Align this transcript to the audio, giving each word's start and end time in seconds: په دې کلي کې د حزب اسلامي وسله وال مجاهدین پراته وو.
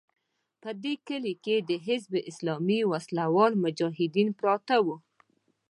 په 0.61 0.69
دې 0.83 0.93
کلي 1.07 1.33
کې 1.43 1.55
د 1.69 1.71
حزب 1.85 2.13
اسلامي 2.31 2.79
وسله 2.91 3.23
وال 3.35 3.53
مجاهدین 3.63 4.29
پراته 4.39 4.75
وو. 4.85 4.97